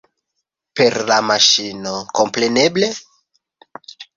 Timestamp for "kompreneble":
2.21-2.91